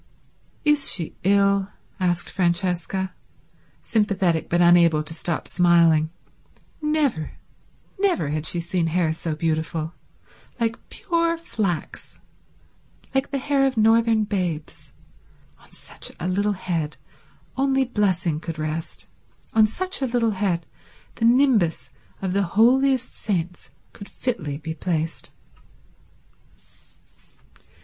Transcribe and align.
"Is 0.65 0.91
she 0.91 1.15
ill?" 1.21 1.69
asked 1.99 2.31
Francesca, 2.31 3.13
sympathetic 3.83 4.49
but 4.49 4.59
unable 4.59 5.03
to 5.03 5.13
stop 5.13 5.47
smiling. 5.47 6.09
Never, 6.81 7.33
never 7.99 8.29
had 8.29 8.47
she 8.47 8.61
seen 8.61 8.87
hair 8.87 9.13
so 9.13 9.35
beautiful. 9.35 9.93
Like 10.59 10.89
pure 10.89 11.37
flax; 11.37 12.17
like 13.13 13.29
the 13.29 13.37
hair 13.37 13.63
of 13.67 13.77
northern 13.77 14.23
babes. 14.23 14.91
On 15.59 15.71
such 15.71 16.11
a 16.19 16.27
little 16.27 16.53
head 16.53 16.97
only 17.55 17.85
blessing 17.85 18.39
could 18.39 18.57
rest, 18.57 19.05
on 19.53 19.67
such 19.67 20.01
a 20.01 20.07
little 20.07 20.31
head 20.31 20.65
the 21.13 21.25
nimbus 21.25 21.91
of 22.23 22.33
the 22.33 22.41
holiest 22.57 23.15
saints 23.15 23.69
could 23.93 24.09
fitly 24.09 24.57
be 24.57 24.73
placed. 24.73 25.29